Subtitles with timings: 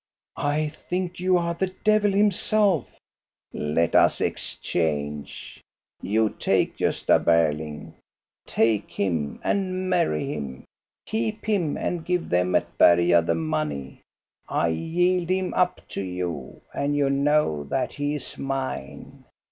[0.55, 2.89] "I think you are the devil himself!"
[3.53, 5.61] "Let us exchange.
[6.01, 7.93] You take Gosta Berling,
[8.47, 10.63] take him and marry him.
[11.05, 14.01] Keep him, and give them at Berga the money.
[14.49, 19.25] I yield him up to you, and you know that he is mine.